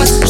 [0.00, 0.29] Возникает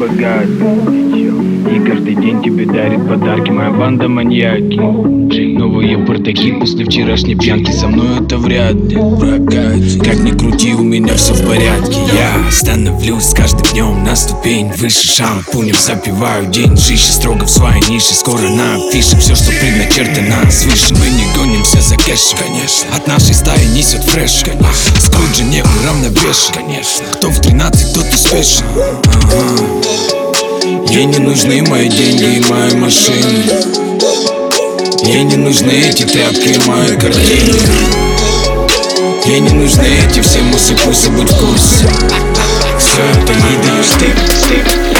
[0.00, 1.09] but God.
[2.20, 3.50] День тебе дарит подарки.
[3.50, 4.76] Моя банда маньяки.
[4.76, 7.70] Новые бардаки после вчерашней пьянки.
[7.72, 11.98] Со мной это вряд ли прокатит Как ни крути, у меня все в порядке.
[12.12, 15.74] Я становлюсь с каждым днем на ступень Выше шампунем.
[15.74, 18.14] Запиваю день Жизнь строго в своей нише.
[18.14, 20.94] Скоро на афише все, что предначертано свыше.
[20.94, 22.38] Мы не гонимся за кэшем.
[22.38, 22.96] Конечно.
[22.96, 24.42] От нашей стаи несет фреш.
[24.44, 25.00] Конечно.
[25.00, 26.54] Скруджи не уравновешен.
[26.54, 27.06] Конечно.
[27.14, 30.19] Кто в 13, тот успешен Ага.
[30.64, 33.44] Мне не нужны мои деньги и мои машины.
[35.02, 37.58] Мне не нужны эти тряпки и мои картины.
[39.24, 41.86] Мне не нужны эти все мусы, пусть будь в курсе.
[42.78, 44.99] Все это не должны